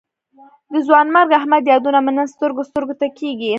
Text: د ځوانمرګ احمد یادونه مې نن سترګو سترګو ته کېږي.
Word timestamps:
د 0.73 0.75
ځوانمرګ 0.87 1.29
احمد 1.39 1.63
یادونه 1.71 1.99
مې 2.05 2.11
نن 2.17 2.27
سترګو 2.35 2.67
سترګو 2.69 2.93
ته 2.99 3.07
کېږي. 3.19 3.49